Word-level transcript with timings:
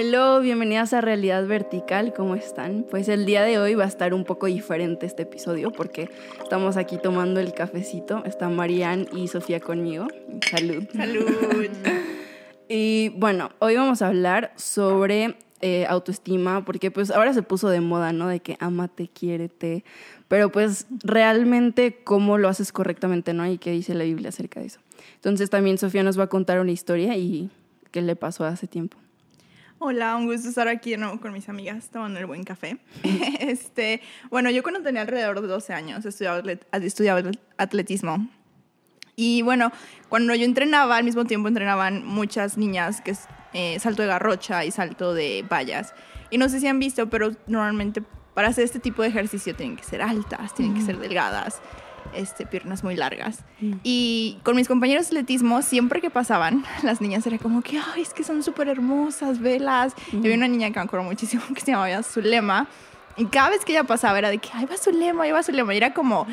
Hello, 0.00 0.40
bienvenidas 0.40 0.92
a 0.92 1.00
Realidad 1.00 1.44
Vertical, 1.48 2.14
¿cómo 2.14 2.36
están? 2.36 2.86
Pues 2.88 3.08
el 3.08 3.26
día 3.26 3.42
de 3.42 3.58
hoy 3.58 3.74
va 3.74 3.82
a 3.82 3.88
estar 3.88 4.14
un 4.14 4.24
poco 4.24 4.46
diferente 4.46 5.06
este 5.06 5.24
episodio 5.24 5.72
porque 5.72 6.08
estamos 6.40 6.76
aquí 6.76 6.98
tomando 7.02 7.40
el 7.40 7.52
cafecito. 7.52 8.24
Está 8.24 8.48
Marianne 8.48 9.08
y 9.12 9.26
Sofía 9.26 9.58
conmigo. 9.58 10.06
Salud. 10.48 10.84
Salud. 10.94 11.26
y 12.68 13.08
bueno, 13.16 13.50
hoy 13.58 13.74
vamos 13.74 14.00
a 14.00 14.06
hablar 14.06 14.52
sobre 14.54 15.34
eh, 15.62 15.84
autoestima 15.88 16.64
porque 16.64 16.92
pues 16.92 17.10
ahora 17.10 17.34
se 17.34 17.42
puso 17.42 17.68
de 17.68 17.80
moda, 17.80 18.12
¿no? 18.12 18.28
De 18.28 18.38
que 18.38 18.56
amate, 18.60 19.08
quiérete, 19.08 19.82
pero 20.28 20.52
pues 20.52 20.86
realmente 21.02 21.98
cómo 22.04 22.38
lo 22.38 22.48
haces 22.48 22.70
correctamente, 22.70 23.32
¿no? 23.34 23.50
Y 23.50 23.58
qué 23.58 23.72
dice 23.72 23.94
la 23.94 24.04
Biblia 24.04 24.28
acerca 24.28 24.60
de 24.60 24.66
eso. 24.66 24.78
Entonces 25.16 25.50
también 25.50 25.76
Sofía 25.76 26.04
nos 26.04 26.16
va 26.16 26.22
a 26.22 26.28
contar 26.28 26.60
una 26.60 26.70
historia 26.70 27.16
y 27.16 27.50
qué 27.90 28.00
le 28.00 28.14
pasó 28.14 28.44
hace 28.44 28.68
tiempo. 28.68 28.96
Hola, 29.80 30.16
un 30.16 30.26
gusto 30.26 30.48
estar 30.48 30.66
aquí 30.66 30.90
de 30.90 30.96
nuevo 30.96 31.20
con 31.20 31.32
mis 31.32 31.48
amigas 31.48 31.88
tomando 31.90 32.18
el 32.18 32.26
buen 32.26 32.42
café. 32.42 32.78
este, 33.38 34.02
bueno, 34.28 34.50
yo 34.50 34.64
cuando 34.64 34.82
tenía 34.82 35.02
alrededor 35.02 35.40
de 35.40 35.46
12 35.46 35.72
años 35.72 36.04
estudiaba, 36.04 36.42
estudiaba 36.72 37.22
atletismo. 37.58 38.28
Y 39.14 39.42
bueno, 39.42 39.70
cuando 40.08 40.34
yo 40.34 40.44
entrenaba, 40.44 40.96
al 40.96 41.04
mismo 41.04 41.26
tiempo 41.26 41.46
entrenaban 41.46 42.04
muchas 42.04 42.58
niñas 42.58 43.00
que 43.00 43.12
es 43.12 43.26
eh, 43.52 43.78
salto 43.78 44.02
de 44.02 44.08
garrocha 44.08 44.64
y 44.64 44.72
salto 44.72 45.14
de 45.14 45.44
vallas. 45.48 45.94
Y 46.30 46.38
no 46.38 46.48
sé 46.48 46.58
si 46.58 46.66
han 46.66 46.80
visto, 46.80 47.08
pero 47.08 47.30
normalmente 47.46 48.02
para 48.34 48.48
hacer 48.48 48.64
este 48.64 48.80
tipo 48.80 49.02
de 49.02 49.08
ejercicio 49.08 49.54
tienen 49.54 49.76
que 49.76 49.84
ser 49.84 50.02
altas, 50.02 50.56
tienen 50.56 50.74
que 50.74 50.82
ser 50.82 50.98
delgadas 50.98 51.60
este, 52.14 52.46
piernas 52.46 52.84
muy 52.84 52.96
largas. 52.96 53.44
Mm. 53.60 53.74
Y 53.82 54.38
con 54.42 54.56
mis 54.56 54.68
compañeros 54.68 55.10
de 55.10 55.18
atletismo, 55.18 55.62
siempre 55.62 56.00
que 56.00 56.10
pasaban, 56.10 56.64
las 56.82 57.00
niñas 57.00 57.26
era 57.26 57.38
como 57.38 57.62
que, 57.62 57.78
ay, 57.78 58.02
es 58.02 58.14
que 58.14 58.24
son 58.24 58.42
súper 58.42 58.68
hermosas, 58.68 59.40
velas. 59.40 59.94
Y 60.12 60.18
había 60.18 60.34
una 60.34 60.48
niña 60.48 60.68
que 60.70 60.78
me 60.78 60.84
acuerdo 60.84 61.04
muchísimo 61.04 61.42
que 61.54 61.60
se 61.60 61.72
llamaba 61.72 62.02
Zulema. 62.02 62.68
Y 63.16 63.26
cada 63.26 63.50
vez 63.50 63.64
que 63.64 63.72
ella 63.72 63.84
pasaba 63.84 64.18
era 64.18 64.30
de 64.30 64.38
que, 64.38 64.48
ay, 64.52 64.66
va 64.66 64.76
Zulema, 64.76 65.24
ahí 65.24 65.32
va 65.32 65.42
Zulema. 65.42 65.74
Y 65.74 65.78
era 65.78 65.92
como, 65.92 66.26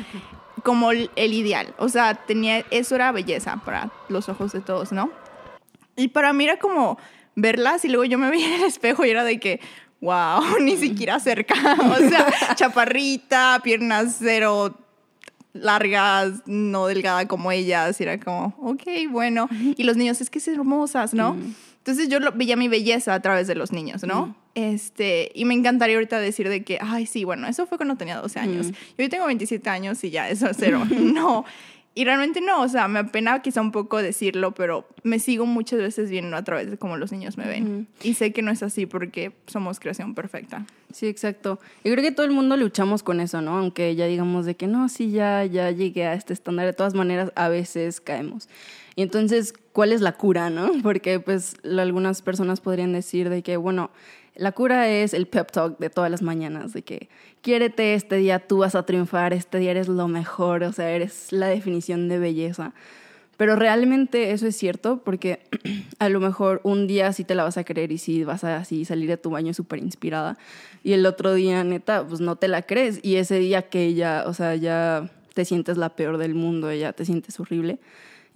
como 0.62 0.92
el, 0.92 1.10
ideal. 1.16 1.74
O 1.78 1.88
sea, 1.88 2.14
tenía, 2.14 2.64
eso 2.70 2.94
era 2.94 3.12
belleza 3.12 3.60
para 3.64 3.90
los 4.08 4.28
ojos 4.28 4.52
de 4.52 4.60
todos, 4.60 4.92
¿no? 4.92 5.10
Y 5.96 6.08
para 6.08 6.32
mí 6.32 6.44
era 6.44 6.58
como 6.58 6.98
verlas 7.34 7.84
y 7.84 7.88
luego 7.88 8.04
yo 8.04 8.18
me 8.18 8.30
veía 8.30 8.46
en 8.46 8.60
el 8.60 8.64
espejo 8.64 9.04
y 9.04 9.10
era 9.10 9.24
de 9.24 9.40
que, 9.40 9.60
wow, 10.00 10.60
ni 10.60 10.76
siquiera 10.76 11.18
cerca. 11.18 11.54
O 11.80 11.96
sea, 12.08 12.54
chaparrita, 12.54 13.60
piernas 13.62 14.16
cero 14.18 14.76
largas, 15.60 16.42
no 16.46 16.86
delgada 16.86 17.26
como 17.26 17.52
ellas, 17.52 18.00
y 18.00 18.04
era 18.04 18.18
como, 18.18 18.54
ok, 18.60 18.82
bueno. 19.10 19.48
Y 19.76 19.84
los 19.84 19.96
niños, 19.96 20.20
es 20.20 20.30
que 20.30 20.38
es 20.38 20.48
hermosas, 20.48 21.14
¿no? 21.14 21.36
Entonces 21.78 22.08
yo 22.08 22.18
veía 22.34 22.56
mi 22.56 22.66
belleza 22.66 23.14
a 23.14 23.20
través 23.20 23.46
de 23.46 23.54
los 23.54 23.72
niños, 23.72 24.02
¿no? 24.02 24.34
Este, 24.56 25.30
y 25.34 25.44
me 25.44 25.54
encantaría 25.54 25.96
ahorita 25.96 26.18
decir 26.18 26.48
de 26.48 26.64
que, 26.64 26.78
ay, 26.80 27.06
sí, 27.06 27.24
bueno, 27.24 27.46
eso 27.46 27.66
fue 27.66 27.76
cuando 27.76 27.96
tenía 27.96 28.16
12 28.16 28.40
años. 28.40 28.68
Yo 28.68 29.04
hoy 29.04 29.08
tengo 29.08 29.26
27 29.26 29.68
años 29.70 30.02
y 30.02 30.10
ya, 30.10 30.28
eso 30.28 30.48
es 30.48 30.56
cero. 30.58 30.82
no. 30.90 31.44
Y 31.98 32.04
realmente 32.04 32.42
no, 32.42 32.60
o 32.60 32.68
sea, 32.68 32.88
me 32.88 32.98
apena 32.98 33.40
quizá 33.40 33.62
un 33.62 33.72
poco 33.72 34.02
decirlo, 34.02 34.52
pero 34.52 34.86
me 35.02 35.18
sigo 35.18 35.46
muchas 35.46 35.78
veces 35.78 36.10
viendo 36.10 36.36
a 36.36 36.44
través 36.44 36.70
de 36.70 36.76
cómo 36.76 36.98
los 36.98 37.10
niños 37.10 37.38
me 37.38 37.48
ven. 37.48 37.88
Y 38.02 38.12
sé 38.12 38.34
que 38.34 38.42
no 38.42 38.50
es 38.50 38.62
así 38.62 38.84
porque 38.84 39.32
somos 39.46 39.80
creación 39.80 40.14
perfecta. 40.14 40.66
Sí, 40.92 41.06
exacto. 41.06 41.58
Y 41.84 41.90
creo 41.90 42.04
que 42.04 42.12
todo 42.12 42.26
el 42.26 42.32
mundo 42.32 42.58
luchamos 42.58 43.02
con 43.02 43.18
eso, 43.18 43.40
¿no? 43.40 43.56
Aunque 43.56 43.96
ya 43.96 44.04
digamos 44.04 44.44
de 44.44 44.56
que 44.56 44.66
no, 44.66 44.90
sí, 44.90 45.10
ya, 45.10 45.46
ya 45.46 45.70
llegué 45.70 46.04
a 46.04 46.12
este 46.12 46.34
estándar, 46.34 46.66
de 46.66 46.74
todas 46.74 46.92
maneras 46.92 47.32
a 47.34 47.48
veces 47.48 48.02
caemos. 48.02 48.50
Y 48.94 49.00
entonces, 49.00 49.54
¿cuál 49.72 49.90
es 49.90 50.02
la 50.02 50.12
cura, 50.12 50.50
no? 50.50 50.72
Porque 50.82 51.18
pues 51.18 51.56
algunas 51.64 52.20
personas 52.20 52.60
podrían 52.60 52.92
decir 52.92 53.30
de 53.30 53.42
que, 53.42 53.56
bueno, 53.56 53.90
la 54.38 54.52
cura 54.52 54.88
es 54.88 55.14
el 55.14 55.26
pep 55.26 55.50
talk 55.50 55.78
de 55.78 55.90
todas 55.90 56.10
las 56.10 56.22
mañanas, 56.22 56.72
de 56.72 56.82
que 56.82 57.08
quiérete, 57.42 57.94
este 57.94 58.16
día 58.16 58.40
tú 58.40 58.58
vas 58.58 58.74
a 58.74 58.84
triunfar, 58.84 59.32
este 59.32 59.58
día 59.58 59.70
eres 59.70 59.88
lo 59.88 60.08
mejor, 60.08 60.62
o 60.64 60.72
sea, 60.72 60.90
eres 60.90 61.32
la 61.32 61.46
definición 61.46 62.08
de 62.08 62.18
belleza. 62.18 62.74
Pero 63.36 63.54
realmente 63.54 64.32
eso 64.32 64.46
es 64.46 64.56
cierto 64.56 65.02
porque 65.04 65.40
a 65.98 66.08
lo 66.08 66.20
mejor 66.20 66.60
un 66.64 66.86
día 66.86 67.12
sí 67.12 67.24
te 67.24 67.34
la 67.34 67.44
vas 67.44 67.58
a 67.58 67.64
creer 67.64 67.92
y 67.92 67.98
sí 67.98 68.24
vas 68.24 68.44
a 68.44 68.56
así 68.56 68.84
salir 68.84 69.08
de 69.08 69.16
tu 69.16 69.30
baño 69.30 69.52
súper 69.52 69.78
inspirada 69.78 70.38
y 70.82 70.92
el 70.92 71.04
otro 71.04 71.34
día 71.34 71.62
neta 71.62 72.06
pues 72.06 72.20
no 72.20 72.36
te 72.36 72.48
la 72.48 72.62
crees 72.62 73.00
y 73.02 73.16
ese 73.16 73.38
día 73.38 73.62
que 73.62 73.92
ya, 73.94 74.24
o 74.26 74.32
sea, 74.32 74.56
ya 74.56 75.10
te 75.34 75.44
sientes 75.44 75.76
la 75.76 75.90
peor 75.90 76.16
del 76.16 76.34
mundo, 76.34 76.72
ya 76.72 76.92
te 76.94 77.04
sientes 77.04 77.38
horrible. 77.38 77.78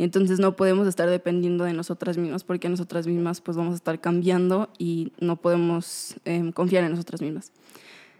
Entonces 0.04 0.40
no 0.40 0.56
podemos 0.56 0.88
estar 0.88 1.10
dependiendo 1.10 1.64
de 1.64 1.74
nosotras 1.74 2.16
mismas 2.16 2.42
porque 2.42 2.70
nosotras 2.70 3.06
mismas 3.06 3.42
pues 3.42 3.56
vamos 3.56 3.72
a 3.72 3.76
estar 3.76 4.00
cambiando 4.00 4.70
y 4.78 5.12
no 5.20 5.36
podemos 5.36 6.16
em, 6.24 6.52
confiar 6.52 6.84
en 6.84 6.92
nosotras 6.92 7.20
mismas. 7.20 7.52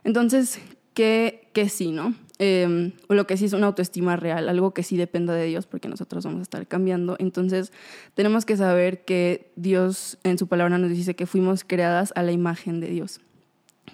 Entonces, 0.05 0.59
¿qué, 0.93 1.49
qué 1.55 1.71
sí, 1.71 1.91
no? 1.91 2.15
Eh, 2.39 2.93
lo 3.09 3.27
que 3.27 3.39
sí 3.39 3.47
es 3.47 3.55
una 3.55 3.67
autoestima 3.67 4.17
real, 4.17 4.51
algo 4.51 4.73
que 4.73 4.83
sí 4.83 4.99
dependa 4.99 5.35
de 5.35 5.47
Dios 5.47 5.67
porque 5.67 5.89
nosotros 5.89 6.25
vamos 6.25 6.41
a 6.41 6.43
estar 6.43 6.67
cambiando. 6.67 7.17
Entonces, 7.19 7.73
tenemos 8.15 8.45
que 8.45 8.59
saber 8.59 9.05
que 9.07 9.51
Dios 9.57 10.19
en 10.23 10.37
su 10.37 10.49
palabra 10.49 10.77
nos 10.77 10.91
dice 10.91 11.17
que 11.17 11.25
fuimos 11.25 11.65
creadas 11.65 12.13
a 12.15 12.23
la 12.23 12.33
imagen 12.33 12.81
de 12.81 12.89
Dios. 12.89 13.21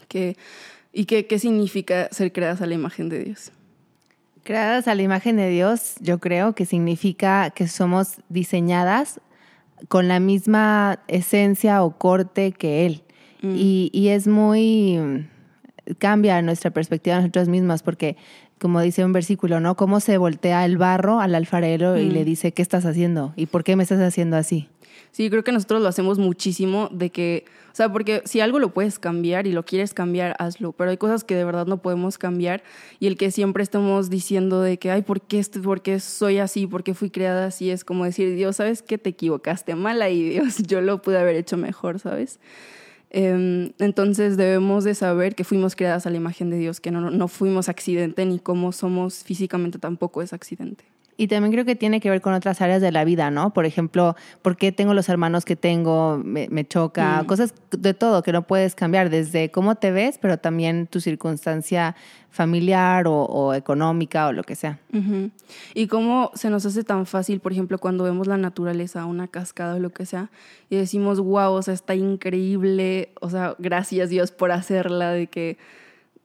Que, 0.08 0.36
¿Y 0.92 1.04
qué, 1.04 1.26
qué 1.26 1.38
significa 1.38 2.08
ser 2.10 2.32
creadas 2.32 2.62
a 2.62 2.66
la 2.66 2.74
imagen 2.74 3.08
de 3.08 3.22
Dios? 3.22 3.53
Creadas 4.46 4.86
a 4.86 4.94
la 4.94 5.02
imagen 5.02 5.36
de 5.36 5.50
Dios, 5.50 5.96
yo 6.00 6.20
creo 6.20 6.54
que 6.54 6.66
significa 6.66 7.50
que 7.50 7.66
somos 7.66 8.20
diseñadas 8.28 9.20
con 9.88 10.06
la 10.06 10.20
misma 10.20 11.00
esencia 11.08 11.82
o 11.82 11.98
corte 11.98 12.52
que 12.52 12.86
Él. 12.86 13.02
Mm. 13.42 13.54
Y, 13.56 14.08
es 14.08 14.28
muy, 14.28 15.26
cambia 15.98 16.40
nuestra 16.42 16.70
perspectiva 16.70 17.16
de 17.16 17.22
nosotros 17.22 17.48
mismas, 17.48 17.82
porque 17.82 18.16
como 18.60 18.80
dice 18.80 19.04
un 19.04 19.12
versículo, 19.12 19.58
¿no? 19.58 19.74
Cómo 19.74 19.98
se 19.98 20.16
voltea 20.16 20.64
el 20.64 20.78
barro 20.78 21.18
al 21.18 21.34
alfarero 21.34 21.96
y 21.96 22.08
le 22.08 22.22
mm. 22.22 22.24
dice, 22.24 22.52
¿qué 22.52 22.62
estás 22.62 22.86
haciendo? 22.86 23.32
¿Y 23.34 23.46
por 23.46 23.64
qué 23.64 23.74
me 23.74 23.82
estás 23.82 24.00
haciendo 24.00 24.36
así? 24.36 24.68
Sí, 25.12 25.30
creo 25.30 25.44
que 25.44 25.52
nosotros 25.52 25.82
lo 25.82 25.88
hacemos 25.88 26.18
muchísimo 26.18 26.88
de 26.92 27.10
que, 27.10 27.44
o 27.72 27.74
sea, 27.74 27.90
porque 27.90 28.22
si 28.24 28.40
algo 28.40 28.58
lo 28.58 28.74
puedes 28.74 28.98
cambiar 28.98 29.46
y 29.46 29.52
lo 29.52 29.64
quieres 29.64 29.94
cambiar, 29.94 30.36
hazlo, 30.38 30.72
pero 30.72 30.90
hay 30.90 30.96
cosas 30.96 31.24
que 31.24 31.34
de 31.34 31.44
verdad 31.44 31.66
no 31.66 31.80
podemos 31.80 32.18
cambiar 32.18 32.62
y 33.00 33.06
el 33.06 33.16
que 33.16 33.30
siempre 33.30 33.62
estamos 33.62 34.10
diciendo 34.10 34.60
de 34.60 34.78
que, 34.78 34.90
ay, 34.90 35.02
¿por 35.02 35.20
qué, 35.20 35.38
estoy, 35.38 35.62
por 35.62 35.82
qué 35.82 36.00
soy 36.00 36.38
así? 36.38 36.66
¿Por 36.66 36.84
qué 36.84 36.94
fui 36.94 37.10
creada 37.10 37.46
así? 37.46 37.70
Es 37.70 37.84
como 37.84 38.04
decir, 38.04 38.34
Dios, 38.36 38.56
¿sabes 38.56 38.82
qué? 38.82 38.98
Te 38.98 39.10
equivocaste 39.10 39.74
mal 39.74 40.02
ahí, 40.02 40.28
Dios, 40.28 40.58
yo 40.66 40.80
lo 40.80 41.00
pude 41.00 41.18
haber 41.18 41.36
hecho 41.36 41.56
mejor, 41.56 41.98
¿sabes? 41.98 42.38
Em, 43.10 43.72
entonces 43.78 44.36
debemos 44.36 44.84
de 44.84 44.94
saber 44.94 45.34
que 45.34 45.44
fuimos 45.44 45.76
creadas 45.76 46.06
a 46.06 46.10
la 46.10 46.16
imagen 46.16 46.50
de 46.50 46.58
Dios, 46.58 46.80
que 46.80 46.90
no, 46.90 47.10
no 47.10 47.28
fuimos 47.28 47.68
accidente 47.68 48.26
ni 48.26 48.38
como 48.38 48.72
somos 48.72 49.24
físicamente 49.24 49.78
tampoco 49.78 50.22
es 50.22 50.32
accidente. 50.32 50.84
Y 51.16 51.28
también 51.28 51.53
creo 51.53 51.65
que 51.65 51.77
tiene 51.77 52.00
que 52.00 52.10
ver 52.10 52.21
con 52.21 52.34
otras 52.34 52.60
áreas 52.60 52.82
de 52.82 52.93
la 52.93 53.04
vida, 53.04 53.31
¿no? 53.31 53.50
Por 53.54 53.65
ejemplo, 53.65 54.16
¿por 54.43 54.56
qué 54.56 54.71
tengo 54.71 54.93
los 54.93 55.09
hermanos 55.09 55.44
que 55.44 55.56
tengo? 55.56 56.21
Me, 56.22 56.66
choca, 56.66 57.22
mm. 57.22 57.27
cosas 57.27 57.54
de 57.71 57.94
todo 57.94 58.22
que 58.22 58.32
no 58.32 58.43
puedes 58.43 58.75
cambiar, 58.75 59.09
desde 59.09 59.50
cómo 59.50 59.77
te 59.77 59.91
ves, 59.91 60.19
pero 60.21 60.38
también 60.38 60.87
tu 60.87 61.00
circunstancia 61.00 61.97
familiar 62.28 63.06
o, 63.09 63.54
económica 63.54 64.27
o 64.27 64.32
lo 64.32 64.43
que 64.43 64.56
sea. 64.56 64.78
Y 65.72 65.87
cómo 65.87 66.31
se 66.34 66.50
nos 66.50 66.66
hace 66.66 66.84
tan 66.84 67.06
fácil, 67.06 67.41
por 67.41 67.53
ejemplo, 67.53 67.78
cuando 67.78 68.04
vemos 68.04 68.27
la 68.27 68.37
naturaleza, 68.37 69.06
una 69.06 69.27
cascada 69.27 69.77
o 69.77 69.78
lo 69.78 69.91
que 69.91 70.04
sea, 70.04 70.31
y 70.69 70.77
decimos, 70.77 71.19
wow, 71.19 71.53
o 71.53 71.62
sea, 71.62 71.72
está 71.72 71.94
increíble, 71.94 73.10
o 73.22 73.31
sea, 73.31 73.54
gracias 73.59 74.10
Dios 74.10 74.33
por 74.33 74.53
hacerla, 74.53 75.12
de 75.12 75.28
que 75.28 75.56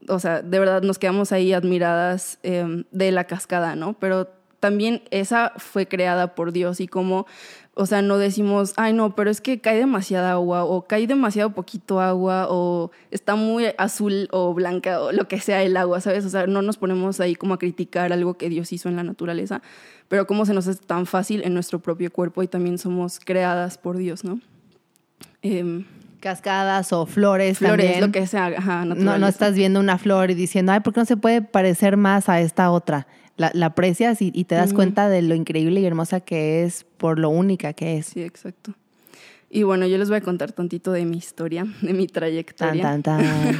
o 0.08 0.20
sea, 0.20 0.42
de 0.42 0.60
verdad 0.60 0.82
nos 0.82 1.00
quedamos 1.00 1.32
ahí 1.32 1.54
admiradas 1.54 2.40
em, 2.44 2.86
de 2.92 3.12
la 3.12 3.26
cascada, 3.26 3.76
¿no? 3.76 3.94
Pero 3.94 4.28
también 4.62 5.02
esa 5.10 5.54
fue 5.58 5.88
creada 5.88 6.36
por 6.36 6.52
Dios 6.52 6.80
y 6.82 6.88
como, 6.88 7.26
o 7.74 7.88
sea, 7.88 8.04
no 8.04 8.20
decimos, 8.20 8.74
ay 8.78 8.94
no, 8.94 9.16
pero 9.16 9.32
es 9.32 9.42
que 9.42 9.60
cae 9.60 9.78
demasiada 9.78 10.34
agua 10.34 10.66
o 10.66 10.84
cae 10.84 11.08
demasiado 11.08 11.50
poquito 11.50 12.00
agua 12.00 12.46
o 12.48 12.92
está 13.10 13.36
muy 13.36 13.66
azul 13.80 14.30
o 14.32 14.54
blanca 14.54 15.02
o 15.02 15.12
lo 15.12 15.28
que 15.28 15.40
sea 15.40 15.64
el 15.64 15.76
agua, 15.76 16.00
¿sabes? 16.00 16.26
O 16.26 16.30
sea, 16.30 16.46
no 16.46 16.62
nos 16.62 16.78
ponemos 16.78 17.20
ahí 17.20 17.34
como 17.34 17.56
a 17.56 17.60
criticar 17.60 18.14
algo 18.14 18.36
que 18.36 18.50
Dios 18.50 18.72
hizo 18.72 18.88
en 18.88 18.96
la 18.96 19.04
naturaleza, 19.04 19.64
pero 20.08 20.28
cómo 20.28 20.46
se 20.46 20.54
nos 20.54 20.68
hace 20.68 20.80
tan 20.80 21.08
fácil 21.08 21.42
en 21.44 21.56
nuestro 21.56 21.80
propio 21.80 22.14
cuerpo 22.14 22.44
y 22.44 22.48
también 22.48 22.78
somos 22.78 23.20
creadas 23.20 23.80
por 23.80 23.98
Dios, 23.98 24.24
¿no? 24.24 24.40
Em, 25.42 25.86
cascadas 26.20 26.94
o 26.94 27.08
flores, 27.08 27.58
flores 27.58 28.00
lo 28.00 28.12
que 28.12 28.28
sea. 28.28 28.46
Ajá, 28.56 28.86
no, 28.86 29.18
no 29.18 29.28
estás 29.28 29.56
viendo 29.56 29.80
una 29.80 29.98
flor 29.98 30.30
y 30.30 30.36
diciendo, 30.36 30.72
ay, 30.72 30.82
¿por 30.82 30.94
qué 30.94 31.00
no 31.00 31.06
se 31.08 31.18
puede 31.18 31.42
parecer 31.42 31.98
más 31.98 32.30
a 32.30 32.40
esta 32.42 32.70
otra? 32.70 33.08
La, 33.38 33.66
aprecias 33.66 34.22
y, 34.22 34.32
te 34.44 34.56
das 34.56 34.74
cuenta 34.74 35.10
de 35.10 35.22
lo 35.22 35.36
increíble 35.36 35.80
y 35.80 35.86
hermosa 35.86 36.20
que 36.20 36.64
es 36.64 36.86
por 36.98 37.20
lo 37.20 37.30
única 37.30 37.74
que 37.74 37.98
es. 37.98 38.08
Sí, 38.08 38.22
exacto. 38.22 38.74
Y 39.50 39.64
bueno, 39.64 39.86
yo 39.86 39.98
les 39.98 40.10
voy 40.10 40.18
a 40.18 40.22
contar 40.22 40.52
tantito 40.54 40.92
de 40.92 41.06
mi 41.06 41.18
historia, 41.18 41.66
de 41.82 41.94
mi 41.94 42.08
trayectoria. 42.08 42.82
Tan, 42.82 43.04
tan, 43.04 43.24
tan. 43.24 43.58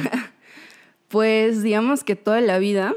pues 1.08 1.62
digamos 1.62 2.04
que 2.04 2.16
toda 2.16 2.40
la 2.40 2.58
vida 2.58 2.94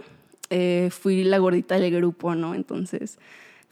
eh, 0.50 0.90
fui 0.92 1.24
la 1.24 1.38
gordita 1.38 1.78
del 1.78 1.94
grupo, 1.94 2.36
¿no? 2.36 2.56
Entonces 2.56 3.18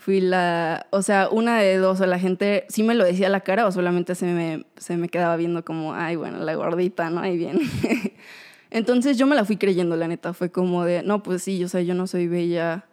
fui 0.03 0.19
la, 0.19 0.87
o 0.89 1.01
sea, 1.01 1.29
una 1.29 1.59
de 1.59 1.77
dos, 1.77 2.01
o 2.01 2.05
la 2.05 2.19
gente 2.19 2.65
sí 2.67 2.83
me 2.83 2.93
lo 2.93 3.05
decía 3.05 3.27
a 3.27 3.29
la 3.29 3.39
cara 3.39 3.65
o 3.65 3.71
solamente 3.71 4.15
se 4.15 4.25
me, 4.25 4.65
se 4.75 4.97
me 4.97 5.07
quedaba 5.07 5.37
viendo 5.37 5.63
como, 5.63 5.93
ay, 5.93 6.17
bueno, 6.17 6.39
la 6.39 6.55
gordita, 6.55 7.09
¿no? 7.09 7.21
Ahí 7.21 7.37
bien. 7.37 7.59
Entonces 8.69 9.17
yo 9.17 9.27
me 9.27 9.35
la 9.35 9.45
fui 9.45 9.55
creyendo, 9.55 9.95
la 9.95 10.09
neta, 10.09 10.33
fue 10.33 10.51
como 10.51 10.83
de, 10.83 11.03
no, 11.03 11.23
pues 11.23 11.43
sí, 11.43 11.63
o 11.63 11.69
sea, 11.69 11.81
yo 11.81 11.93
no 11.93 12.07
soy 12.07 12.27
bella, 12.27 12.85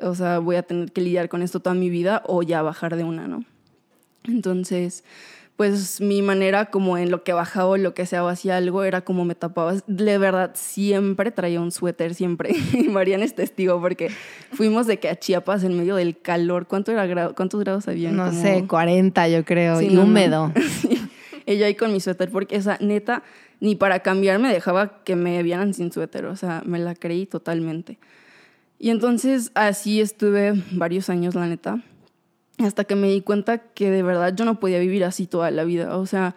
o 0.00 0.14
sea, 0.14 0.38
voy 0.38 0.56
a 0.56 0.62
tener 0.62 0.92
que 0.92 1.00
lidiar 1.00 1.28
con 1.28 1.42
esto 1.42 1.60
toda 1.60 1.74
mi 1.74 1.90
vida 1.90 2.22
o 2.26 2.42
ya 2.42 2.62
bajar 2.62 2.96
de 2.96 3.04
una, 3.04 3.28
¿no? 3.28 3.44
Entonces, 4.24 5.04
pues 5.56 6.00
mi 6.00 6.22
manera 6.22 6.66
como 6.66 6.96
en 6.96 7.10
lo 7.10 7.24
que 7.24 7.32
bajaba 7.32 7.68
o 7.68 7.76
lo 7.76 7.94
que 7.94 8.06
sea 8.06 8.24
o 8.24 8.28
hacía 8.28 8.56
algo 8.56 8.84
era 8.84 9.02
como 9.02 9.24
me 9.24 9.34
tapaba. 9.34 9.74
De 9.86 10.18
verdad, 10.18 10.52
siempre 10.54 11.30
traía 11.30 11.60
un 11.60 11.70
suéter, 11.72 12.14
siempre. 12.14 12.54
Y 12.72 12.88
Mariana 12.88 13.24
es 13.24 13.34
testigo 13.34 13.80
porque 13.80 14.10
fuimos 14.52 14.86
de 14.86 14.98
que 14.98 15.08
a 15.08 15.16
Chiapas 15.16 15.64
en 15.64 15.76
medio 15.76 15.96
del 15.96 16.18
calor. 16.18 16.66
¿Cuánto 16.66 16.92
era 16.92 17.30
¿Cuántos 17.30 17.60
grados 17.60 17.88
había? 17.88 18.10
No 18.10 18.32
sé, 18.32 18.64
40 18.66 19.28
yo 19.28 19.44
creo, 19.44 19.80
y 19.80 19.96
húmedo. 19.96 20.52
Y 21.44 21.58
yo 21.58 21.66
ahí 21.66 21.74
con 21.74 21.92
mi 21.92 21.98
suéter 21.98 22.30
porque 22.30 22.54
esa 22.54 22.78
neta 22.80 23.24
ni 23.58 23.74
para 23.74 23.98
cambiarme 24.00 24.52
dejaba 24.52 25.02
que 25.02 25.16
me 25.16 25.42
vieran 25.42 25.74
sin 25.74 25.90
suéter, 25.92 26.26
o 26.26 26.36
sea, 26.36 26.62
me 26.64 26.78
la 26.78 26.94
creí 26.94 27.26
totalmente. 27.26 27.98
Y 28.82 28.90
entonces 28.90 29.50
así 29.54 30.02
estuve 30.02 30.62
varios 30.72 31.08
años, 31.08 31.34
la 31.34 31.46
neta 31.46 31.82
hasta 32.58 32.84
que 32.84 32.94
me 32.94 33.08
di 33.08 33.20
cuenta 33.20 33.58
que 33.58 33.90
de 33.90 34.02
verdad 34.02 34.34
yo 34.36 34.44
no 34.44 34.60
podía 34.60 34.78
vivir 34.78 35.04
así 35.04 35.26
toda 35.26 35.50
la 35.50 35.64
vida, 35.64 35.96
o 35.96 36.06
sea, 36.06 36.34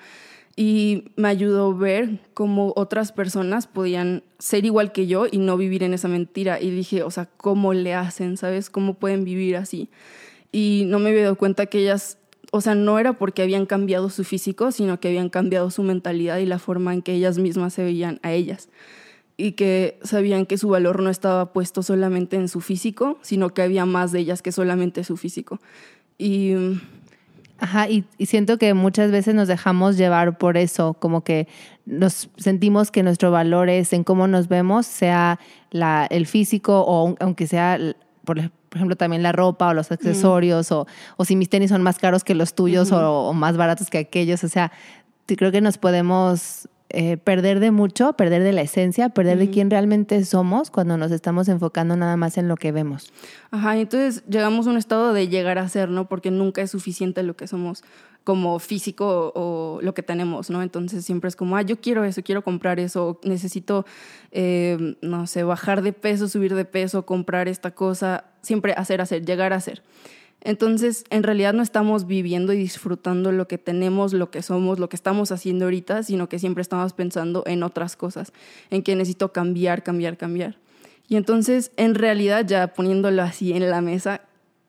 y 0.56 1.06
me 1.18 1.27
ayudó 1.27 1.75
ver 1.75 2.19
cómo 2.33 2.71
otras 2.75 3.12
personas 3.12 3.68
podían 3.68 4.24
ser 4.39 4.65
igual 4.65 4.94
que 4.94 5.06
yo 5.06 5.25
y 5.30 5.38
no 5.38 5.57
vivir 5.57 5.83
en 5.83 5.94
esa 5.94 6.07
mentira. 6.07 6.62
Y 6.62 6.69
dije, 6.69 7.03
o 7.03 7.12
sea, 7.12 7.25
¿cómo 7.25 7.74
le 7.74 7.94
hacen? 7.94 8.38
¿Sabes? 8.38 8.69
¿Cómo 8.69 8.94
pueden 8.94 9.25
vivir 9.25 9.57
así? 9.57 9.89
Y 10.53 10.83
no 10.88 11.00
me 11.00 11.09
había 11.09 11.24
dado 11.24 11.36
cuenta 11.36 11.65
que 11.65 11.80
ellas, 11.80 12.19
o 12.51 12.62
sea, 12.62 12.74
no 12.74 13.00
era 13.00 13.18
porque 13.18 13.42
habían 13.42 13.65
cambiado 13.65 14.09
su 14.09 14.24
físico, 14.24 14.71
sino 14.71 15.01
que 15.01 15.09
habían 15.09 15.27
cambiado 15.27 15.69
su 15.71 15.83
mentalidad 15.83 16.38
y 16.38 16.45
la 16.45 16.57
forma 16.57 16.94
en 16.94 17.01
que 17.01 17.12
ellas 17.12 17.38
mismas 17.38 17.74
se 17.74 17.83
veían 17.83 18.21
a 18.24 18.31
ellas. 18.31 18.69
Y 19.37 19.53
que 19.53 19.99
sabían 20.03 20.45
que 20.45 20.57
su 20.57 20.69
valor 20.69 21.01
no 21.01 21.09
estaba 21.09 21.51
puesto 21.51 21.83
solamente 21.83 22.37
en 22.37 22.47
su 22.47 22.61
físico, 22.61 23.17
sino 23.21 23.53
que 23.53 23.61
había 23.61 23.85
más 23.85 24.11
de 24.11 24.19
ellas 24.19 24.41
que 24.41 24.51
solamente 24.51 25.03
su 25.03 25.17
físico. 25.17 25.59
Y... 26.17 26.53
Ajá, 27.57 27.89
y, 27.89 28.05
siento 28.25 28.57
que 28.57 28.73
muchas 28.73 29.11
veces 29.11 29.33
nos 29.33 29.47
dejamos 29.47 29.95
llevar 29.95 30.37
por 30.37 30.57
eso, 30.57 30.93
como 30.95 31.23
que 31.23 31.47
nos 31.85 32.29
sentimos 32.35 32.91
que 32.91 33.01
nuestro 33.01 33.31
valor 33.31 33.69
es 33.69 33.93
en 33.93 34.03
cómo 34.03 34.27
nos 34.27 34.49
vemos, 34.49 34.85
sea 34.85 35.39
la, 35.71 36.05
el 36.09 36.27
físico 36.27 36.83
o 36.85 37.15
aunque 37.21 37.47
sea, 37.47 37.79
por, 38.25 38.39
ejemplo, 38.73 38.97
también 38.97 39.23
la 39.23 39.31
ropa 39.31 39.69
o 39.69 39.73
los 39.73 39.89
accesorios, 39.89 40.69
o, 40.73 40.85
o, 41.15 41.23
si 41.23 41.37
mis 41.37 41.49
tenis 41.49 41.69
son 41.69 41.81
más 41.81 41.97
caros 41.97 42.25
que 42.25 42.35
los 42.35 42.55
tuyos 42.55 42.91
o, 42.91 43.29
o, 43.29 43.33
más 43.33 43.55
baratos 43.55 43.89
que 43.89 43.99
aquellos. 43.99 44.43
O 44.43 44.49
sea, 44.49 44.73
creo 45.25 45.51
que 45.51 45.61
nos 45.61 45.77
podemos 45.77 46.67
eh, 46.97 47.18
perder 47.18 47.59
de 47.59 47.71
mucho, 47.71 48.13
perder 48.13 48.42
de 48.42 48.53
la 48.53 48.62
esencia, 48.62 49.09
perder 49.09 49.38
de 49.38 49.50
quién 49.50 49.69
realmente 49.69 50.24
somos 50.24 50.71
cuando 50.71 50.95
nos 50.97 51.12
estamos 51.12 51.50
enfocando 51.50 51.97
nada 51.97 52.15
más 52.15 52.38
en 52.38 52.47
lo 52.47 52.56
que 52.56 52.71
vemos. 52.71 53.12
Ajá, 53.51 53.75
entonces 53.75 54.24
llegamos 54.30 54.65
a 54.65 54.69
un 54.69 54.77
estado 54.77 55.12
de 55.12 55.27
llegar 55.27 55.57
a 55.57 55.68
ser, 55.68 55.89
¿no? 55.89 56.07
Porque 56.07 56.31
nunca 56.31 56.62
es 56.62 56.71
suficiente 56.71 57.21
lo 57.21 57.36
que 57.36 57.47
somos 57.47 57.83
como 58.24 58.59
físico 58.59 59.33
o, 59.36 59.80
lo 59.81 59.94
que 59.94 60.03
tenemos, 60.03 60.50
¿no? 60.50 60.62
Entonces 60.62 61.03
siempre 61.03 61.27
es 61.27 61.36
como, 61.36 61.57
ah, 61.57 61.63
yo 61.63 61.81
quiero 61.81 62.06
eso, 62.06 62.24
quiero 62.24 62.45
comprar 62.45 62.80
eso, 62.80 63.19
necesito, 63.25 63.86
eh, 64.31 64.95
no 65.01 65.27
sé, 65.27 65.44
bajar 65.44 65.81
de 65.81 65.92
peso, 65.92 66.30
subir 66.30 66.56
de 66.56 66.63
peso, 66.63 67.06
comprar 67.06 67.50
esta 67.50 67.71
cosa, 67.71 68.24
siempre 68.42 68.71
hacer, 68.71 69.01
hacer, 69.01 69.25
llegar 69.25 69.51
a 69.51 69.59
ser. 69.59 69.83
Entonces, 70.41 71.05
en 71.09 71.23
realidad 71.23 71.53
no 71.53 71.63
estamos 71.63 72.05
viviendo 72.05 72.53
y 72.53 72.57
disfrutando 72.57 73.31
lo 73.31 73.47
que 73.47 73.57
tenemos, 73.57 74.13
lo 74.13 74.29
que 74.29 74.43
somos, 74.43 74.77
lo 74.77 74.89
que 74.89 74.95
estamos 74.95 75.31
haciendo 75.31 75.65
ahorita, 75.65 76.03
sino 76.03 76.29
que 76.29 76.37
siempre 76.37 76.61
estamos 76.61 76.93
pensando 76.93 77.43
en 77.47 77.63
otras 77.63 77.95
cosas, 77.95 78.31
en 78.69 78.83
que 78.83 78.95
necesito 78.95 79.33
cambiar, 79.33 79.81
cambiar, 79.81 80.17
cambiar. 80.17 80.57
Y 81.07 81.15
entonces, 81.15 81.71
en 81.77 81.95
realidad, 81.95 82.45
ya 82.45 82.67
poniéndolo 82.67 83.21
así 83.23 83.53
en 83.53 83.69
la 83.69 83.81
mesa, 83.81 84.21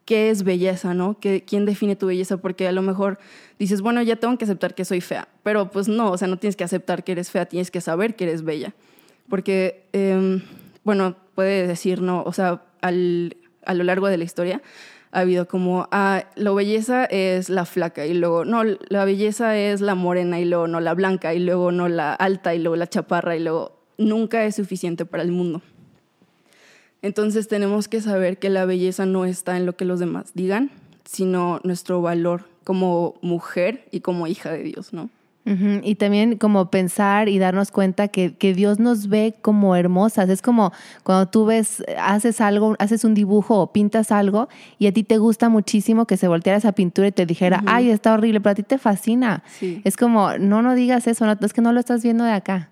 ¿qué 0.07 0.31
es 0.31 0.45
belleza, 0.45 0.95
no? 0.95 1.19
¿Quién 1.21 1.67
define 1.67 1.97
tu 1.97 2.07
belleza? 2.07 2.39
Porque 2.39 2.67
a 2.69 2.73
lo 2.73 2.81
mejor 2.81 3.19
dices, 3.59 3.83
bueno, 3.83 4.01
ya 4.03 4.17
tengo 4.17 4.39
que 4.39 4.45
aceptar 4.45 4.75
que 4.75 4.85
soy 4.85 5.01
fea, 5.01 5.29
pero 5.43 5.71
pues 5.71 5.89
no, 5.89 6.11
o 6.11 6.17
sea, 6.17 6.29
no 6.29 6.39
tienes 6.39 6.57
que 6.57 6.65
aceptar 6.65 7.05
que 7.05 7.13
eres 7.13 7.31
fea, 7.31 7.47
tienes 7.47 7.71
que 7.71 7.81
saber 7.81 8.17
que 8.17 8.25
eres 8.25 8.43
bella. 8.43 8.75
Porque, 9.29 9.85
em, 9.93 10.43
bueno, 10.85 11.17
puede 11.35 11.67
decir, 11.67 12.01
no, 12.01 12.23
o 12.23 12.33
sea, 12.33 12.63
al, 12.81 13.37
a 13.65 13.75
lo 13.75 13.83
largo 13.83 14.07
de 14.07 14.17
la 14.17 14.25
historia, 14.25 14.63
ha 15.17 15.21
habido 15.21 15.49
como, 15.49 15.89
ah, 15.93 16.25
la 16.35 16.53
belleza 16.53 17.07
es 17.07 17.49
la 17.49 17.65
flaca 17.65 18.05
y 18.05 18.13
luego, 18.13 18.45
no, 18.45 18.63
la 18.65 19.07
belleza 19.07 19.57
es 19.57 19.81
la 19.81 19.95
morena 19.95 20.39
y 20.41 20.45
luego 20.45 20.69
no 20.69 20.79
la 20.79 20.93
blanca 20.93 21.33
y 21.33 21.39
luego 21.39 21.73
no 21.73 21.89
la 21.89 22.13
alta 22.13 22.55
y 22.55 22.59
luego 22.59 22.77
la 22.77 22.87
chaparra 22.87 23.35
y 23.35 23.41
luego 23.41 23.81
nunca 23.97 24.45
es 24.45 24.57
suficiente 24.57 25.07
para 25.07 25.23
el 25.23 25.33
mundo. 25.33 25.63
Entonces 27.01 27.49
tenemos 27.49 27.89
que 27.89 28.03
saber 28.03 28.37
que 28.37 28.51
la 28.51 28.67
belleza 28.67 29.07
no 29.07 29.25
está 29.25 29.57
en 29.57 29.65
lo 29.65 29.75
que 29.75 29.87
los 29.87 30.01
demás 30.01 30.33
digan, 30.35 30.71
sino 31.07 31.61
nuestro 31.65 32.03
valor 32.03 32.45
como 32.63 33.15
mujer 33.23 33.89
y 33.91 34.01
como 34.01 34.27
hija 34.27 34.53
de 34.53 34.65
Dios, 34.65 34.93
¿no? 34.93 35.09
Y 35.83 35.95
también 35.95 36.39
como 36.39 36.73
pensar 36.73 37.29
y 37.29 37.39
darnos 37.39 37.71
cuenta 37.71 38.09
que, 38.09 38.35
que, 38.35 38.53
Dios 38.53 38.81
nos 38.81 39.09
ve 39.09 39.37
como 39.43 39.77
hermosas. 39.77 40.29
Es 40.29 40.43
como 40.43 40.73
cuando 41.05 41.27
tú 41.27 41.47
ves, 41.47 41.85
haces 41.99 42.41
algo, 42.41 42.75
haces 42.81 43.05
un 43.05 43.15
dibujo 43.15 43.61
o 43.61 43.73
pintas 43.73 44.11
algo 44.11 44.49
y 44.81 44.89
a 44.89 44.93
ti 44.93 45.05
te 45.05 45.19
gusta 45.19 45.49
muchísimo 45.49 46.07
que 46.07 46.17
se 46.17 46.27
volteara 46.27 46.59
esa 46.59 46.73
pintura 46.73 47.07
y 47.07 47.13
te 47.13 47.27
dijera, 47.27 47.63
ay, 47.67 47.91
está 47.91 48.15
horrible, 48.15 48.41
pero 48.41 48.53
a 48.53 48.55
ti 48.57 48.65
te 48.65 48.79
fascina. 48.79 49.45
Es 49.85 49.97
como, 49.97 50.37
no, 50.37 50.63
no 50.63 50.75
digas 50.75 51.07
eso, 51.07 51.27
no, 51.27 51.37
es 51.41 51.53
que 51.53 51.61
no 51.61 51.73
lo 51.73 51.79
estás 51.79 52.03
viendo 52.03 52.25
de 52.25 52.33
acá. 52.33 52.71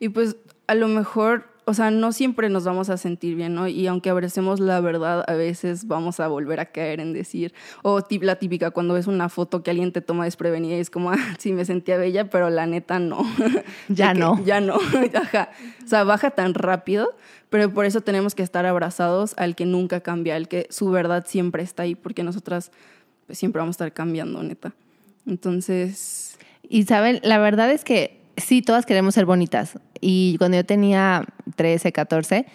Y 0.00 0.08
pues 0.08 0.36
a 0.68 0.74
lo 0.74 0.88
mejor 0.88 1.46
o 1.68 1.74
sea, 1.74 1.90
no 1.90 2.12
siempre 2.12 2.48
nos 2.48 2.64
vamos 2.64 2.88
a 2.88 2.96
sentir 2.96 3.34
bien, 3.34 3.54
¿no? 3.54 3.68
Y 3.68 3.86
aunque 3.88 4.08
abracemos 4.08 4.58
la 4.58 4.80
verdad, 4.80 5.22
a 5.28 5.34
veces 5.34 5.86
vamos 5.86 6.18
a 6.18 6.26
volver 6.26 6.60
a 6.60 6.64
caer 6.64 6.98
en 6.98 7.12
decir, 7.12 7.52
o 7.82 8.02
la 8.22 8.36
típica, 8.36 8.70
cuando 8.70 8.94
ves 8.94 9.06
una 9.06 9.28
foto 9.28 9.62
que 9.62 9.70
alguien 9.70 9.92
te 9.92 10.00
toma 10.00 10.24
desprevenida 10.24 10.76
y 10.76 10.80
es 10.80 10.88
como, 10.88 11.10
ah, 11.12 11.36
sí, 11.36 11.52
me 11.52 11.66
sentía 11.66 11.98
bella, 11.98 12.30
pero 12.30 12.48
la 12.48 12.66
neta 12.66 12.98
no. 12.98 13.22
Ya 13.88 14.14
no. 14.14 14.42
Ya 14.46 14.62
no. 14.62 14.78
Ajá. 15.14 15.50
O 15.84 15.86
sea, 15.86 16.04
baja 16.04 16.30
tan 16.30 16.54
rápido, 16.54 17.14
pero 17.50 17.70
por 17.74 17.84
eso 17.84 18.00
tenemos 18.00 18.34
que 18.34 18.42
estar 18.42 18.64
abrazados 18.64 19.34
al 19.36 19.54
que 19.54 19.66
nunca 19.66 20.00
cambia, 20.00 20.36
al 20.36 20.48
que 20.48 20.68
su 20.70 20.88
verdad 20.90 21.26
siempre 21.28 21.62
está 21.62 21.82
ahí, 21.82 21.94
porque 21.94 22.22
nosotras 22.22 22.72
pues, 23.26 23.38
siempre 23.38 23.60
vamos 23.60 23.74
a 23.74 23.84
estar 23.84 23.92
cambiando, 23.92 24.42
neta. 24.42 24.72
Entonces... 25.26 26.38
Y 26.66 26.84
saben, 26.84 27.20
la 27.22 27.38
verdad 27.38 27.70
es 27.70 27.84
que 27.84 28.18
sí, 28.38 28.62
todas 28.62 28.86
queremos 28.86 29.14
ser 29.14 29.26
bonitas. 29.26 29.78
Y 30.00 30.36
cuando 30.38 30.56
yo 30.56 30.64
tenía 30.64 31.24
13, 31.56 31.92
14, 31.92 32.46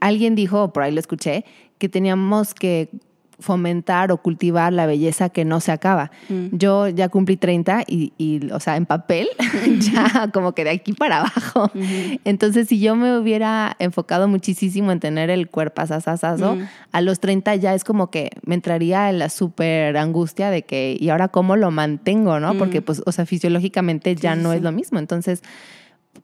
alguien 0.00 0.34
dijo, 0.34 0.72
por 0.72 0.82
ahí 0.82 0.92
lo 0.92 1.00
escuché, 1.00 1.44
que 1.78 1.88
teníamos 1.88 2.54
que 2.54 2.90
fomentar 3.38 4.12
o 4.12 4.16
cultivar 4.18 4.72
la 4.72 4.86
belleza 4.86 5.28
que 5.28 5.44
no 5.44 5.60
se 5.60 5.72
acaba. 5.72 6.10
Mm. 6.28 6.46
Yo 6.52 6.88
ya 6.88 7.08
cumplí 7.08 7.36
30 7.36 7.84
y, 7.86 8.12
y, 8.16 8.50
o 8.50 8.60
sea, 8.60 8.76
en 8.76 8.86
papel, 8.86 9.28
ya 9.78 10.30
como 10.32 10.52
que 10.52 10.64
de 10.64 10.70
aquí 10.70 10.92
para 10.92 11.18
abajo. 11.18 11.70
Entonces, 12.24 12.68
si 12.68 12.80
yo 12.80 12.96
me 12.96 13.18
hubiera 13.18 13.76
enfocado 13.78 14.28
muchísimo 14.28 14.92
en 14.92 15.00
tener 15.00 15.30
el 15.30 15.48
cuerpo 15.48 15.82
asasasazo, 15.82 16.56
mm. 16.56 16.68
a 16.92 17.00
los 17.00 17.20
30 17.20 17.56
ya 17.56 17.74
es 17.74 17.84
como 17.84 18.10
que 18.10 18.30
me 18.44 18.54
entraría 18.54 19.10
en 19.10 19.18
la 19.18 19.28
súper 19.28 19.96
angustia 19.96 20.50
de 20.50 20.62
que, 20.62 20.96
¿y 20.98 21.10
ahora 21.10 21.28
cómo 21.28 21.56
lo 21.56 21.70
mantengo, 21.70 22.40
no? 22.40 22.56
Porque, 22.56 22.80
mm. 22.80 22.84
pues, 22.84 23.02
o 23.04 23.12
sea, 23.12 23.26
fisiológicamente 23.26 24.14
ya 24.14 24.34
no 24.34 24.52
es 24.52 24.62
lo 24.62 24.72
mismo. 24.72 24.98
Entonces, 24.98 25.42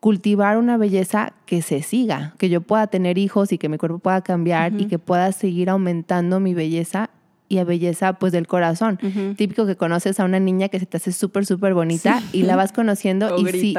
cultivar 0.01 0.57
una 0.59 0.77
belleza 0.77 1.33
que 1.47 1.63
se 1.63 1.83
siga, 1.83 2.35
que 2.39 2.49
yo 2.49 2.61
pueda 2.61 2.87
tener 2.87 3.19
hijos 3.19 3.53
y 3.53 3.59
que 3.59 3.69
mi 3.69 3.79
cuerpo 3.79 3.99
pueda 3.99 4.23
cambiar 4.23 4.81
y 4.81 4.87
que 4.87 4.99
pueda 4.99 5.33
seguir 5.33 5.71
aumentando 5.71 6.41
mi 6.41 6.55
belleza 6.55 7.11
y 7.53 7.59
a 7.59 7.65
belleza 7.65 8.15
pues 8.15 8.33
del 8.33 8.47
corazón. 8.47 8.99
Típico 9.37 9.67
que 9.67 9.77
conoces 9.77 10.19
a 10.21 10.25
una 10.25 10.41
niña 10.41 10.69
que 10.69 10.79
se 10.81 10.87
te 10.87 10.97
hace 10.97 11.13
súper, 11.13 11.45
súper 11.45 11.75
bonita 11.75 12.23
y 12.33 12.45
la 12.45 12.57
vas 12.57 12.73
conociendo 12.73 13.37
y, 13.37 13.47
si, 13.49 13.75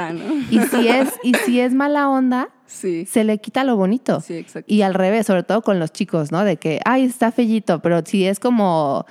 y, 0.51 0.59
si 0.59 0.87
es, 0.87 1.09
y 1.23 1.33
si 1.33 1.59
es 1.59 1.73
mala 1.73 2.07
onda, 2.07 2.49
se 2.67 3.23
le 3.23 3.39
quita 3.39 3.63
lo 3.63 3.75
bonito. 3.75 4.23
y 4.67 4.81
al 4.83 4.93
revés, 4.93 5.25
sobre 5.25 5.41
todo 5.41 5.63
con 5.63 5.79
los 5.79 5.91
chicos, 5.91 6.31
¿no? 6.31 6.43
De 6.43 6.57
que, 6.57 6.81
ay, 6.85 7.05
está 7.05 7.31
fellito, 7.31 7.81
pero 7.81 8.03
si 8.05 8.25
es 8.25 8.39
como 8.39 9.07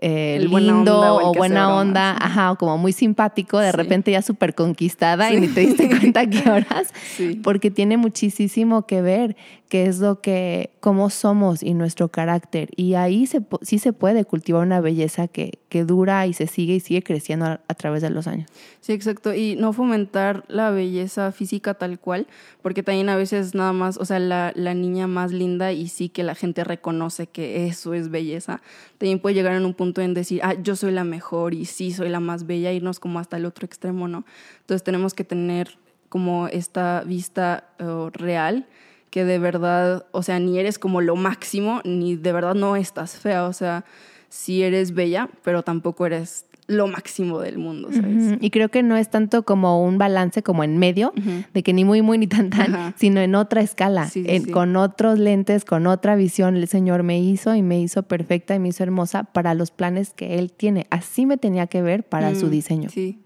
eh, 0.00 0.38
lindo 0.48 1.16
o, 1.16 1.34
buena 1.34 1.74
onda, 1.74 2.16
ajá, 2.18 2.52
o 2.52 2.56
como 2.56 2.78
muy 2.78 2.92
simpático, 2.92 3.58
de 3.58 3.72
repente 3.72 4.10
ya 4.10 4.22
súper 4.22 4.54
conquistada 4.54 5.32
y 5.32 5.40
ni 5.40 5.48
te 5.48 5.60
diste 5.60 5.88
cuenta 5.88 6.26
qué 6.26 6.48
horas, 6.50 6.92
porque 7.42 7.70
tiene 7.70 7.96
muchísimo 7.96 8.86
que 8.86 9.02
ver 9.02 9.36
qué 9.70 9.86
es 9.86 10.00
lo 10.00 10.20
que, 10.20 10.70
cómo 10.80 11.10
somos 11.10 11.62
y 11.62 11.74
nuestro 11.74 12.08
carácter. 12.08 12.70
Y 12.74 12.94
ahí 12.94 13.26
se, 13.26 13.40
sí 13.62 13.78
se 13.78 13.92
puede 13.92 14.24
cultivar 14.24 14.66
una 14.66 14.80
belleza 14.80 15.28
que, 15.28 15.60
que 15.68 15.84
dura 15.84 16.26
y 16.26 16.32
se 16.32 16.48
sigue 16.48 16.74
y 16.74 16.80
sigue 16.80 17.04
creciendo 17.04 17.46
a, 17.46 17.74
través 17.74 18.02
de 18.02 18.10
los 18.10 18.26
años. 18.26 18.50
Sí, 18.80 18.92
exacto. 18.92 19.32
Y 19.32 19.54
no 19.54 19.72
fomentar 19.72 20.44
la 20.48 20.72
belleza 20.72 21.30
física 21.30 21.74
tal 21.74 22.00
cual, 22.00 22.26
porque 22.62 22.82
también 22.82 23.08
a 23.10 23.16
veces 23.16 23.54
nada 23.54 23.72
más, 23.72 23.96
o 23.96 24.04
sea, 24.04 24.18
la, 24.18 24.52
la 24.56 24.74
niña 24.74 25.06
más 25.06 25.30
linda 25.30 25.72
y 25.72 25.86
sí 25.86 26.08
que 26.08 26.24
la 26.24 26.34
gente 26.34 26.64
reconoce 26.64 27.28
que 27.28 27.68
eso 27.68 27.94
es 27.94 28.10
belleza, 28.10 28.62
también 28.98 29.20
puede 29.20 29.36
llegar 29.36 29.54
en 29.54 29.64
un 29.64 29.74
punto 29.74 30.00
en 30.00 30.14
decir, 30.14 30.40
ah, 30.42 30.54
yo 30.60 30.74
soy 30.74 30.90
la 30.90 31.04
mejor 31.04 31.54
y 31.54 31.64
sí 31.64 31.92
soy 31.92 32.08
la 32.08 32.18
más 32.18 32.44
bella, 32.44 32.72
irnos 32.72 32.98
como 32.98 33.20
hasta 33.20 33.36
el 33.36 33.46
otro 33.46 33.66
extremo, 33.66 34.08
¿no? 34.08 34.24
Entonces 34.62 34.82
tenemos 34.82 35.14
que 35.14 35.22
tener 35.22 35.78
como 36.08 36.48
esta 36.48 37.04
vista 37.06 37.68
uh, 37.78 38.10
real 38.10 38.66
que 39.10 39.24
de 39.24 39.38
verdad, 39.38 40.06
o 40.12 40.22
sea, 40.22 40.38
ni 40.38 40.58
eres 40.58 40.78
como 40.78 41.00
lo 41.00 41.16
máximo, 41.16 41.80
ni 41.84 42.16
de 42.16 42.32
verdad 42.32 42.54
no 42.54 42.76
estás 42.76 43.16
fea, 43.16 43.44
o 43.46 43.52
sea, 43.52 43.84
sí 44.28 44.62
eres 44.62 44.94
bella, 44.94 45.28
pero 45.42 45.62
tampoco 45.62 46.06
eres 46.06 46.46
lo 46.68 46.86
máximo 46.86 47.40
del 47.40 47.58
mundo, 47.58 47.88
¿sabes? 47.90 48.04
Uh 48.04 48.30
-huh. 48.34 48.38
Y 48.40 48.50
creo 48.50 48.68
que 48.68 48.84
no 48.84 48.96
es 48.96 49.10
tanto 49.10 49.42
como 49.42 49.84
un 49.84 49.98
balance 49.98 50.44
como 50.44 50.62
en 50.62 50.78
medio, 50.78 51.12
uh 51.16 51.20
-huh. 51.20 51.46
de 51.52 51.62
que 51.64 51.72
ni 51.72 51.84
muy, 51.84 52.00
muy, 52.00 52.16
ni 52.16 52.28
tan, 52.28 52.50
tan, 52.50 52.94
sino 52.96 53.20
en 53.20 53.34
otra 53.34 53.60
escala, 53.60 54.06
sí, 54.06 54.22
en, 54.24 54.44
sí. 54.44 54.50
con 54.52 54.76
otros 54.76 55.18
lentes, 55.18 55.64
con 55.64 55.88
otra 55.88 56.14
visión. 56.14 56.56
El 56.56 56.68
Señor 56.68 57.02
me 57.02 57.18
hizo 57.20 57.56
y 57.56 57.62
me 57.62 57.80
hizo 57.80 58.04
perfecta 58.04 58.54
y 58.54 58.60
me 58.60 58.68
hizo 58.68 58.84
hermosa 58.84 59.24
para 59.24 59.54
los 59.54 59.72
planes 59.72 60.12
que 60.12 60.38
Él 60.38 60.52
tiene. 60.52 60.86
Así 60.90 61.26
me 61.26 61.36
tenía 61.36 61.66
que 61.66 61.82
ver 61.82 62.04
para 62.04 62.36
su 62.36 62.48
diseño. 62.48 62.88
Sí. 62.88 63.18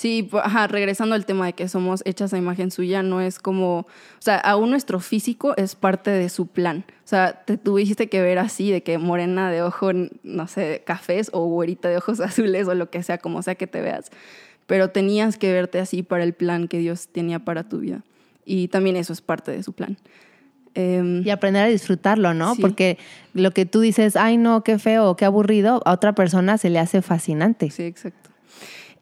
Sí, 0.00 0.30
ajá, 0.32 0.66
regresando 0.66 1.14
al 1.14 1.26
tema 1.26 1.44
de 1.44 1.52
que 1.52 1.68
somos 1.68 2.00
hechas 2.06 2.32
a 2.32 2.38
imagen 2.38 2.70
suya, 2.70 3.02
no 3.02 3.20
es 3.20 3.38
como, 3.38 3.80
o 3.80 3.86
sea, 4.20 4.38
aún 4.38 4.70
nuestro 4.70 4.98
físico 4.98 5.52
es 5.58 5.74
parte 5.74 6.10
de 6.10 6.30
su 6.30 6.46
plan. 6.46 6.86
O 7.04 7.06
sea, 7.06 7.42
te 7.44 7.58
tuviste 7.58 8.08
que 8.08 8.22
ver 8.22 8.38
así, 8.38 8.70
de 8.70 8.82
que 8.82 8.96
morena 8.96 9.50
de 9.50 9.60
ojo, 9.60 9.90
no 10.22 10.48
sé, 10.48 10.84
cafés 10.86 11.28
o 11.34 11.44
güerita 11.44 11.90
de 11.90 11.98
ojos 11.98 12.20
azules 12.20 12.66
o 12.66 12.74
lo 12.74 12.88
que 12.88 13.02
sea, 13.02 13.18
como 13.18 13.42
sea 13.42 13.56
que 13.56 13.66
te 13.66 13.82
veas. 13.82 14.10
Pero 14.66 14.88
tenías 14.88 15.36
que 15.36 15.52
verte 15.52 15.78
así 15.78 16.02
para 16.02 16.24
el 16.24 16.32
plan 16.32 16.66
que 16.66 16.78
Dios 16.78 17.08
tenía 17.08 17.40
para 17.40 17.68
tu 17.68 17.80
vida. 17.80 18.02
Y 18.46 18.68
también 18.68 18.96
eso 18.96 19.12
es 19.12 19.20
parte 19.20 19.50
de 19.50 19.62
su 19.62 19.74
plan. 19.74 19.98
Eh, 20.76 21.20
y 21.22 21.28
aprender 21.28 21.64
a 21.64 21.66
disfrutarlo, 21.66 22.32
¿no? 22.32 22.54
Sí. 22.54 22.62
Porque 22.62 22.96
lo 23.34 23.50
que 23.50 23.66
tú 23.66 23.80
dices, 23.80 24.16
ay, 24.16 24.38
no, 24.38 24.64
qué 24.64 24.78
feo, 24.78 25.14
qué 25.16 25.26
aburrido, 25.26 25.82
a 25.84 25.92
otra 25.92 26.14
persona 26.14 26.56
se 26.56 26.70
le 26.70 26.78
hace 26.78 27.02
fascinante. 27.02 27.70
Sí, 27.70 27.82
exacto. 27.82 28.30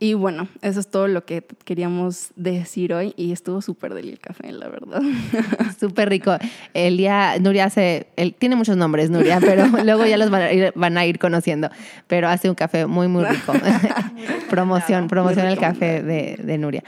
Y 0.00 0.14
bueno, 0.14 0.46
eso 0.62 0.78
es 0.78 0.88
todo 0.88 1.08
lo 1.08 1.24
que 1.24 1.44
queríamos 1.64 2.30
decir 2.36 2.94
hoy 2.94 3.14
y 3.16 3.32
estuvo 3.32 3.60
súper 3.60 3.94
del 3.94 4.10
el 4.10 4.20
café, 4.20 4.52
la 4.52 4.68
verdad. 4.68 5.02
Súper 5.80 6.08
rico. 6.08 6.36
El 6.72 6.96
día, 6.96 7.36
Nuria 7.40 7.64
hace, 7.64 8.06
él 8.16 8.34
tiene 8.38 8.54
muchos 8.54 8.76
nombres, 8.76 9.10
Nuria, 9.10 9.40
pero 9.40 9.66
luego 9.84 10.06
ya 10.06 10.16
los 10.16 10.30
van 10.30 10.42
a, 10.42 10.52
ir, 10.52 10.72
van 10.76 10.96
a 10.98 11.04
ir 11.04 11.18
conociendo. 11.18 11.68
Pero 12.06 12.28
hace 12.28 12.48
un 12.48 12.54
café 12.54 12.86
muy, 12.86 13.08
muy 13.08 13.24
rico. 13.24 13.52
promoción, 14.50 15.08
promoción 15.08 15.46
el 15.46 15.58
café 15.58 16.00
de, 16.02 16.38
de, 16.42 16.58
Nuria. 16.58 16.84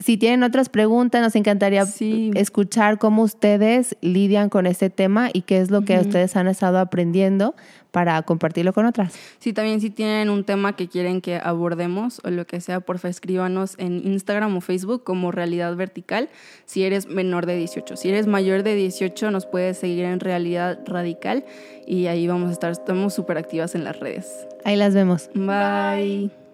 Si 0.00 0.16
tienen 0.16 0.42
otras 0.42 0.68
preguntas, 0.68 1.22
nos 1.22 1.36
encantaría 1.36 1.86
sí. 1.86 2.32
escuchar 2.34 2.98
cómo 2.98 3.22
ustedes 3.22 3.96
lidian 4.00 4.48
con 4.48 4.66
este 4.66 4.90
tema 4.90 5.30
y 5.32 5.42
qué 5.42 5.60
es 5.60 5.70
lo 5.70 5.82
que 5.82 5.94
uh 5.94 5.98
-huh. 5.98 6.06
ustedes 6.06 6.34
han 6.34 6.48
estado 6.48 6.78
aprendiendo 6.78 7.54
para 7.90 8.20
compartirlo 8.22 8.72
con 8.72 8.86
otras. 8.86 9.14
Sí, 9.38 9.52
también 9.52 9.80
si 9.80 9.90
tienen 9.90 10.30
un 10.30 10.44
tema 10.44 10.74
que 10.74 10.88
quieren 10.88 11.20
que 11.20 11.36
abordemos 11.36 12.20
o 12.24 12.30
lo 12.30 12.46
que 12.46 12.60
sea, 12.60 12.80
porfa 12.80 13.08
escríbanos 13.08 13.74
en 13.78 14.06
Instagram 14.06 14.56
o 14.56 14.60
Facebook 14.60 15.04
como 15.04 15.32
Realidad 15.32 15.74
Vertical 15.76 16.28
si 16.66 16.84
eres 16.84 17.06
menor 17.06 17.46
de 17.46 17.56
18. 17.56 17.96
Si 17.96 18.08
eres 18.08 18.26
mayor 18.26 18.62
de 18.62 18.74
18 18.74 19.30
nos 19.30 19.46
puedes 19.46 19.78
seguir 19.78 20.04
en 20.04 20.20
Realidad 20.20 20.80
Radical 20.86 21.44
y 21.86 22.06
ahí 22.06 22.26
vamos 22.26 22.50
a 22.50 22.52
estar, 22.52 22.70
estamos 22.70 23.14
súper 23.14 23.38
activas 23.38 23.74
en 23.74 23.84
las 23.84 23.98
redes. 23.98 24.46
Ahí 24.64 24.76
las 24.76 24.94
vemos. 24.94 25.30
Bye. 25.34 25.46
Bye. 25.46 26.47